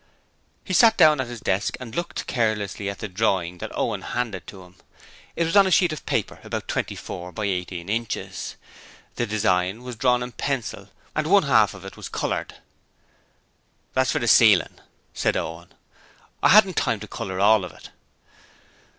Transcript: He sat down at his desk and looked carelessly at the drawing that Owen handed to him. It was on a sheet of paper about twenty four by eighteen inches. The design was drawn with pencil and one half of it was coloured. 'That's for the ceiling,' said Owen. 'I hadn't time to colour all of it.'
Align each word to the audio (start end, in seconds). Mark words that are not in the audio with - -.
He 0.63 0.73
sat 0.73 0.97
down 0.97 1.21
at 1.21 1.27
his 1.27 1.41
desk 1.41 1.77
and 1.79 1.93
looked 1.93 2.25
carelessly 2.25 2.89
at 2.89 2.97
the 2.97 3.07
drawing 3.07 3.59
that 3.59 3.69
Owen 3.77 4.01
handed 4.01 4.47
to 4.47 4.63
him. 4.63 4.77
It 5.35 5.43
was 5.45 5.55
on 5.55 5.67
a 5.67 5.69
sheet 5.69 5.93
of 5.93 6.07
paper 6.07 6.39
about 6.43 6.67
twenty 6.67 6.95
four 6.95 7.31
by 7.31 7.45
eighteen 7.45 7.87
inches. 7.87 8.55
The 9.17 9.27
design 9.27 9.83
was 9.83 9.95
drawn 9.95 10.21
with 10.21 10.37
pencil 10.37 10.89
and 11.15 11.27
one 11.27 11.43
half 11.43 11.75
of 11.75 11.85
it 11.85 11.97
was 11.97 12.09
coloured. 12.09 12.55
'That's 13.93 14.11
for 14.11 14.17
the 14.17 14.27
ceiling,' 14.27 14.79
said 15.13 15.37
Owen. 15.37 15.71
'I 16.41 16.49
hadn't 16.49 16.77
time 16.77 16.99
to 17.01 17.07
colour 17.07 17.39
all 17.39 17.63
of 17.63 17.71
it.' 17.71 17.91